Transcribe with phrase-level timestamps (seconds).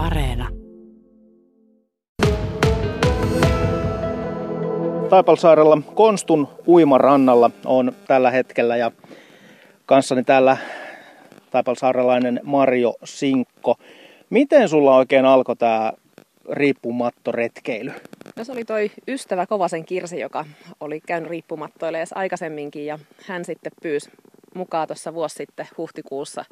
[0.00, 0.48] Areena.
[5.10, 8.90] Taipalsaarella Konstun uimarannalla on tällä hetkellä ja
[9.86, 10.56] kanssani täällä
[11.50, 13.76] taipalsaarelainen Mario Sinkko.
[14.30, 15.92] Miten sulla oikein alkoi tämä
[16.50, 17.92] riippumattoretkeily?
[18.36, 20.44] No se oli toi ystävä Kovasen Kirsi, joka
[20.80, 24.10] oli käynyt riippumattoille aikaisemminkin ja hän sitten pyysi
[24.60, 26.44] mukaan tuossa vuosi sitten huhtikuussa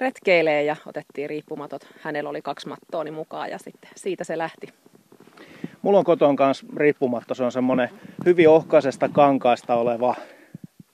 [0.00, 1.86] retkeilee ja otettiin riippumatot.
[2.00, 4.68] Hänellä oli kaksi mattooni mukaan ja sitten siitä se lähti.
[5.82, 7.34] Mulla on koton kanssa riippumatto.
[7.34, 7.88] Se on semmoinen
[8.24, 10.14] hyvin ohkaisesta kankaasta oleva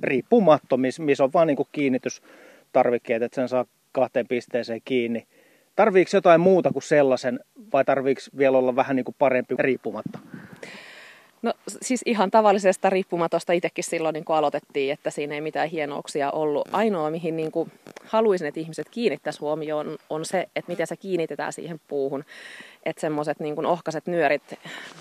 [0.02, 5.26] riippumatto, missä on vaan niin kiinnitystarvikkeet, että sen saa kahteen pisteeseen kiinni.
[5.76, 7.40] Tarviiko jotain muuta kuin sellaisen
[7.72, 10.18] vai tarviiko vielä olla vähän niin kuin parempi riippumatta?
[11.42, 16.68] No siis ihan tavallisesta riippumatosta itsekin silloin niin aloitettiin, että siinä ei mitään hienouksia ollut.
[16.72, 17.72] Ainoa, mihin niin kuin
[18.04, 22.24] haluaisin, että ihmiset kiinnittäisi huomioon, on se, että miten se kiinnitetään siihen puuhun.
[22.86, 24.42] Että semmoiset niin ohkaiset nyörit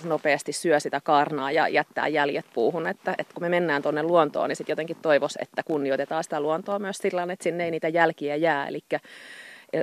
[0.04, 2.88] nopeasti syö sitä karnaa ja jättää jäljet puuhun.
[2.88, 6.80] Että, että kun me mennään tuonne luontoon, niin sitten jotenkin toivoisi, että kunnioitetaan sitä luontoa
[6.80, 8.68] myös sillä että sinne ei niitä jälkiä jää.
[8.68, 8.80] Eli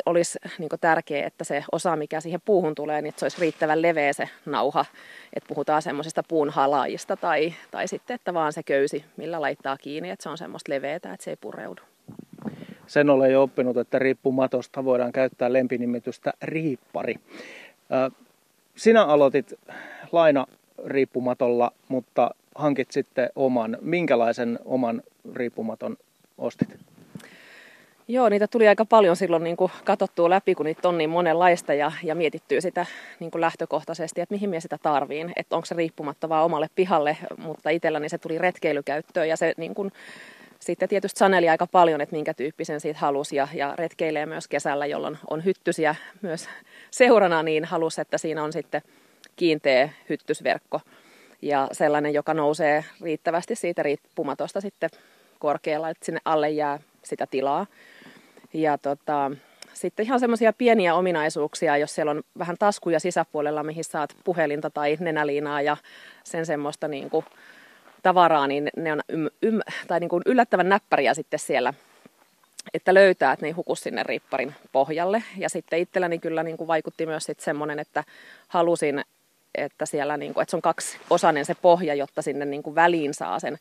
[0.06, 3.83] olisi niin tärkeää, että se osa, mikä siihen puuhun tulee, niin että se olisi riittävän
[3.83, 4.84] leveä se nauha.
[5.33, 10.11] Että puhutaan semmoisesta puun halaajista tai, tai sitten, että vaan se köysi, millä laittaa kiinni,
[10.11, 11.83] että se on semmoista leveätä, että se ei pureudu.
[12.86, 17.14] Sen olen jo oppinut, että riippumatosta voidaan käyttää lempinimitystä riippari.
[18.77, 19.55] Sinä aloitit
[20.12, 20.47] laina
[20.86, 23.78] riippumatolla, mutta hankit sitten oman.
[23.80, 25.02] Minkälaisen oman
[25.34, 25.97] riippumaton
[26.39, 26.69] ostit?
[28.11, 31.75] Joo, niitä tuli aika paljon silloin niin kuin katsottua läpi, kun niitä on niin monenlaista
[31.75, 32.87] ja, ja mietittyy sitä
[33.20, 35.33] niin kuin lähtökohtaisesti, että mihin minä sitä tarviin.
[35.37, 39.75] Että onko se riippumatta vaan omalle pihalle, mutta itselläni se tuli retkeilykäyttöön ja se niin
[39.75, 39.92] kuin,
[40.61, 44.86] sitten tietysti saneli aika paljon, että minkä tyyppisen siitä halusi ja, ja retkeilee myös kesällä,
[44.86, 46.48] jolloin on hyttysiä myös
[46.91, 48.83] seurana, niin halusi, että siinä on sitten
[49.36, 50.81] kiinteä hyttysverkko
[51.42, 54.91] ja sellainen, joka nousee riittävästi siitä riippumatosta sitten
[55.39, 57.67] korkealla, että sinne alle jää sitä tilaa.
[58.53, 59.31] Ja tota,
[59.75, 64.97] sitten ihan semmoisia pieniä ominaisuuksia, jos siellä on vähän taskuja sisäpuolella, mihin saat puhelinta tai
[65.01, 65.77] nenäliinaa ja
[66.25, 67.25] sen semmoista niin kuin
[68.03, 71.75] tavaraa, niin ne on ym, ym, tai niin kuin yllättävän näppäriä sitten siellä,
[72.75, 75.23] että löytää, että ne ei huku sinne riipparin pohjalle.
[75.36, 78.05] Ja sitten itselläni kyllä niin kuin vaikutti myös sitten semmoinen, että
[78.48, 79.05] halusin,
[79.63, 82.74] että siellä niin kuin, että se on kaksi osainen se pohja, jotta sinne niin kuin
[82.74, 83.58] väliin saa sen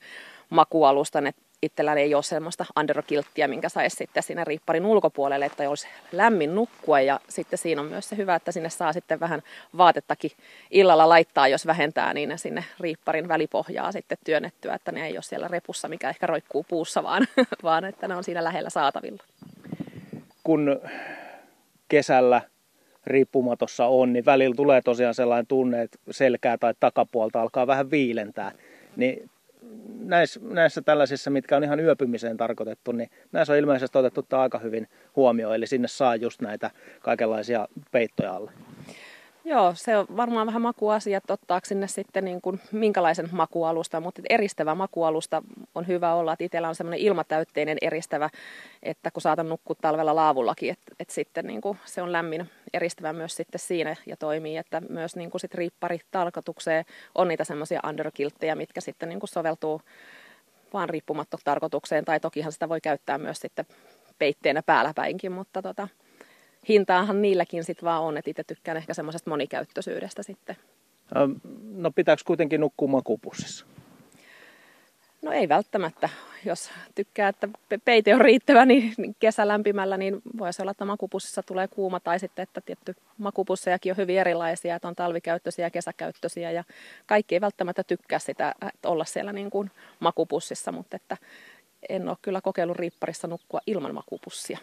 [0.49, 5.87] makualustan, että itselläni ei ole semmoista underkilttiä, minkä saisi sitten siinä riipparin ulkopuolelle, että olisi
[6.11, 7.01] lämmin nukkua.
[7.01, 9.41] Ja sitten siinä on myös se hyvä, että sinne saa sitten vähän
[9.77, 10.31] vaatettakin
[10.71, 15.47] illalla laittaa, jos vähentää, niin sinne riipparin välipohjaa sitten työnnettyä, että ne ei ole siellä
[15.47, 17.27] repussa, mikä ehkä roikkuu puussa, vaan,
[17.63, 19.23] vaan että ne on siinä lähellä saatavilla.
[20.43, 20.81] Kun
[21.87, 22.41] kesällä
[23.07, 28.51] riippumatossa on, niin välillä tulee tosiaan sellainen tunne, että selkää tai takapuolta alkaa vähän viilentää.
[28.95, 29.29] Niin
[29.99, 34.87] näissä, näissä tällaisissa, mitkä on ihan yöpymiseen tarkoitettu, niin näissä on ilmeisesti otettu aika hyvin
[35.15, 38.51] huomioon, eli sinne saa just näitä kaikenlaisia peittoja alle.
[39.47, 44.21] Joo, se on varmaan vähän makuasia, että ottaako sinne sitten niin kuin minkälaisen makualusta, mutta
[44.29, 45.43] eristävä makualusta
[45.75, 48.29] on hyvä olla, että itsellä on semmoinen ilmatäytteinen eristävä,
[48.83, 53.13] että kun saatan nukkua talvella laavullakin, että, että sitten niin kuin se on lämmin eristävä
[53.13, 57.81] myös sitten siinä ja toimii, että myös niin kuin sit riippari tarkoitukseen on niitä semmoisia
[57.89, 59.81] underkilttejä, mitkä sitten niin kuin soveltuu
[60.73, 63.65] vaan riippumatta tarkoitukseen, tai tokihan sitä voi käyttää myös sitten
[64.19, 65.87] peitteenä päällä päinkin, mutta tota,
[66.69, 70.57] hintaahan niilläkin sitten vaan on, että itse tykkään ehkä semmoisesta monikäyttöisyydestä sitten.
[71.73, 73.65] No pitääkö kuitenkin nukkua makupussissa?
[75.21, 76.09] No ei välttämättä.
[76.45, 77.47] Jos tykkää, että
[77.85, 81.99] peite on riittävä, niin, niin kesälämpimällä, niin voisi olla, että makupussissa tulee kuuma.
[81.99, 86.51] Tai sitten, että tietty makupussejakin on hyvin erilaisia, että on talvikäyttöisiä ja kesäkäyttöisiä.
[86.51, 86.63] Ja
[87.05, 91.17] kaikki ei välttämättä tykkää sitä, että olla siellä niin kuin makupussissa, mutta että
[91.89, 94.57] en ole kyllä kokeillut riipparissa nukkua ilman makupussia.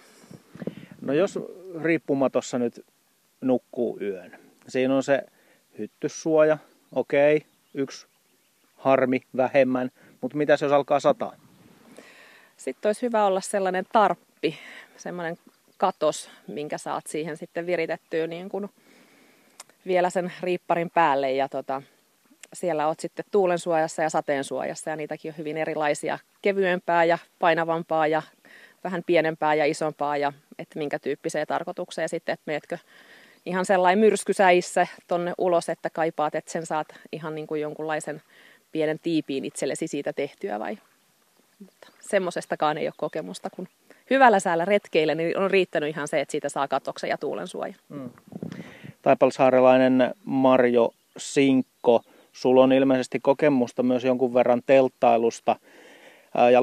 [1.04, 1.38] No jos
[1.82, 2.87] riippumatossa nyt
[3.41, 4.38] nukkuu yön,
[4.69, 5.23] siinä on se
[5.79, 6.58] hyttyssuoja,
[6.94, 8.06] okei, yksi
[8.76, 9.90] harmi vähemmän,
[10.20, 11.37] mutta mitä jos alkaa sataa?
[12.56, 14.58] Sitten olisi hyvä olla sellainen tarppi,
[14.96, 15.38] sellainen
[15.76, 18.70] katos, minkä saat siihen sitten viritettyä niin kuin
[19.87, 21.32] vielä sen riipparin päälle.
[21.32, 21.82] Ja tota,
[22.52, 27.19] siellä olet sitten tuulen suojassa ja sateen suojassa ja niitäkin on hyvin erilaisia, kevyempää ja
[27.38, 28.23] painavampaa ja
[28.84, 32.78] vähän pienempää ja isompaa ja että minkä tyyppiseen tarkoitukseen sitten, että meetkö
[33.46, 38.22] ihan sellainen myrskysäissä tonne ulos, että kaipaat, että sen saat ihan niin kuin jonkunlaisen
[38.72, 40.78] pienen tiipiin itsellesi siitä tehtyä vai
[41.58, 43.69] mutta semmoisestakaan ei ole kokemusta, kun
[44.10, 47.75] hyvällä säällä retkeillä niin on riittänyt ihan se, että siitä saa katoksen ja tuulen suoja.
[47.88, 48.10] Mm.
[49.02, 52.02] taipalsaarelainen Marjo Sinkko.
[52.32, 55.56] Sulla on ilmeisesti kokemusta myös jonkun verran telttailusta
[56.52, 56.62] ja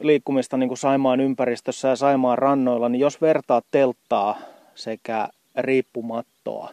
[0.00, 4.38] liikkumista niin kuin Saimaan ympäristössä ja Saimaan rannoilla, niin jos vertaat telttaa
[4.74, 6.70] sekä riippumattoa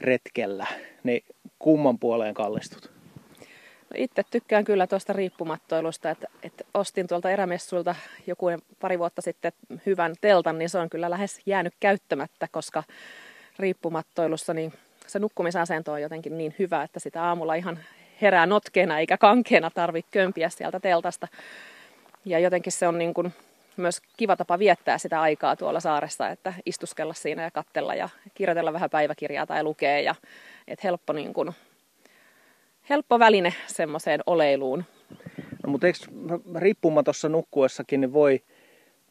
[0.00, 0.66] retkellä,
[1.04, 1.24] niin
[1.58, 2.90] kumman puoleen kallistut?
[3.90, 7.94] No itse tykkään kyllä tuosta riippumattoilusta, että, että ostin tuolta erämessuilta
[8.26, 8.46] joku
[8.80, 9.52] pari vuotta sitten
[9.86, 12.82] hyvän teltan, niin se on kyllä lähes jäänyt käyttämättä, koska
[13.58, 14.72] riippumattoilussa niin
[15.06, 17.78] se nukkumisasento on jotenkin niin hyvä, että sitä aamulla ihan
[18.22, 21.28] herää notkeena eikä kankeena tarvitse kömpiä sieltä teltasta.
[22.24, 23.34] Ja jotenkin se on niin kuin
[23.76, 28.72] myös kiva tapa viettää sitä aikaa tuolla saaressa, että istuskella siinä ja kattella ja kirjoitella
[28.72, 30.00] vähän päiväkirjaa tai lukea.
[30.00, 30.14] Ja,
[30.68, 31.52] että helppo, niin kuin,
[32.90, 34.84] helppo väline semmoiseen oleiluun.
[35.66, 35.98] No, mutta eikö
[36.58, 38.42] riippumatossa nukkuessakin niin voi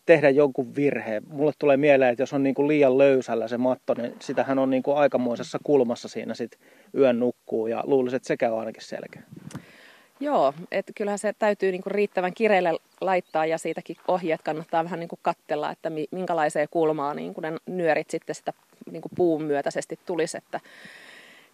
[0.10, 1.24] tehdä jonkun virheen?
[1.28, 4.70] Mulle tulee mieleen, että jos on niin kuin liian löysällä se matto, niin sitähän on
[4.70, 6.60] niin kuin aikamoisessa kulmassa siinä sit
[6.98, 9.22] yön nukkuu ja luulisin, että sekä on ainakin selkeä.
[10.20, 15.20] Joo, että kyllähän se täytyy niinku riittävän kireille laittaa ja siitäkin ohjeet kannattaa vähän niinku
[15.22, 18.54] kattella, että minkälaiseen kulmaan niinku ne nyörit sitten sitä
[18.92, 20.38] niinku puun myötäisesti tulisi.
[20.38, 20.60] Että,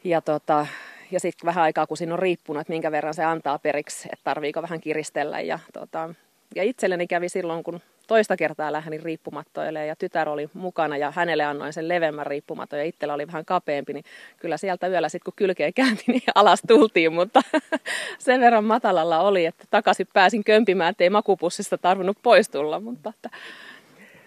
[0.03, 0.67] ja tota,
[1.11, 4.23] ja sitten vähän aikaa, kun siinä on riippunut, että minkä verran se antaa periksi, että
[4.23, 5.41] tarviiko vähän kiristellä.
[5.41, 6.13] Ja, tota,
[6.55, 11.43] ja itselleni kävi silloin, kun toista kertaa lähdin riippumattoille ja tytär oli mukana ja hänelle
[11.43, 14.05] annoin sen levemmän riippumaton ja itsellä oli vähän kapeampi, niin
[14.37, 17.41] kyllä sieltä yöllä sitten kun kylkeä käänti, niin alas tultiin, mutta
[18.17, 22.79] sen verran matalalla oli, että takaisin pääsin kömpimään, ettei makupussista tarvinnut pois tulla.
[22.79, 23.29] Mutta että...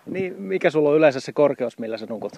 [0.07, 2.33] Niin, mikä sulla on yleensä se korkeus, millä sä nukut?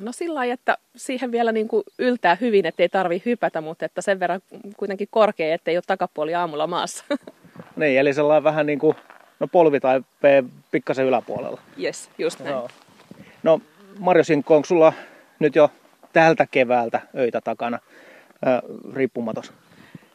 [0.00, 4.02] No sillä lailla, että siihen vielä niin kuin yltää hyvin, ettei tarvi hypätä, mutta että
[4.02, 4.40] sen verran
[4.76, 7.04] kuitenkin korkea, ettei ole takapuoli aamulla maassa.
[7.76, 8.96] Niin, eli sellainen vähän niin kuin
[9.40, 10.02] No polvi tai
[10.70, 11.60] pikkasen yläpuolella.
[11.82, 12.50] Yes, just näin.
[12.50, 12.68] Joo.
[13.42, 13.60] No
[13.98, 14.92] Marjo Sinkko, onko sulla
[15.38, 15.70] nyt jo
[16.12, 17.78] tältä keväältä öitä takana
[18.46, 18.60] äh,
[18.94, 19.52] riippumatos?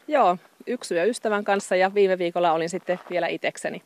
[0.08, 0.38] Joo,
[0.68, 3.82] yksi yö ystävän kanssa ja viime viikolla olin sitten vielä itekseni.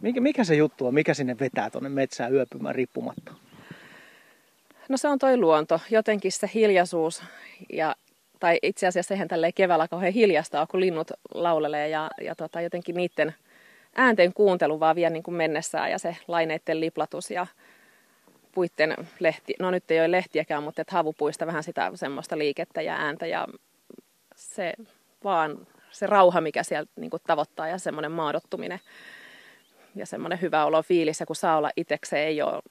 [0.00, 0.94] Mikä, mikä se juttu on?
[0.94, 3.32] Mikä sinne vetää tuonne metsään yöpymään riippumatta?
[4.88, 7.22] No se on toi luonto, jotenkin se hiljaisuus
[7.72, 7.96] ja
[8.40, 12.94] tai itse asiassa sehän tälleen keväällä kauhean hiljasta kun linnut laulelee ja, ja tota, jotenkin
[12.94, 13.34] niiden
[13.96, 17.46] äänten kuuntelu vaan vie niin kuin mennessään ja se laineiden liplatus ja
[18.52, 22.96] puitten lehti, no nyt ei ole lehtiäkään, mutta että havupuista vähän sitä semmoista liikettä ja
[22.96, 23.46] ääntä ja
[24.36, 24.72] se
[25.24, 28.80] vaan se rauha, mikä sieltä niin kuin tavoittaa ja semmoinen maadottuminen
[29.94, 32.62] ja semmoinen hyvä olo fiilis ja kun saa olla itsekseen, ei ole,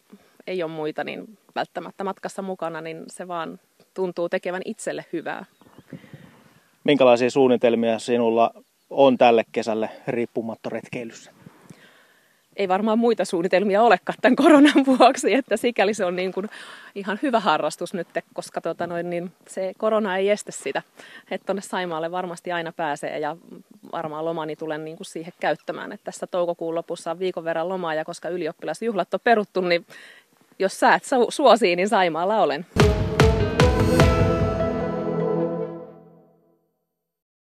[0.48, 3.60] ei ole muita niin välttämättä matkassa mukana, niin se vaan
[3.94, 5.46] tuntuu tekevän itselle hyvää.
[6.88, 8.52] Minkälaisia suunnitelmia sinulla
[8.90, 11.32] on tälle kesälle riippumatta retkeilyssä?
[12.56, 16.50] Ei varmaan muita suunnitelmia olekaan tämän koronan vuoksi, että sikäli se on niin kuin
[16.96, 20.82] ihan hyvä harrastus nyt, koska tota noin, niin se korona ei estä sitä.
[21.32, 23.38] Että tuonne Saimaalle varmasti aina pääsee ja
[23.92, 25.92] varmaan lomani tulen niin kuin siihen käyttämään.
[25.92, 29.86] Että tässä toukokuun lopussa on viikon verran lomaa ja koska ylioppilasjuhlat on peruttu, niin
[30.60, 32.66] jos sä et suosii, niin Saimaalla olen.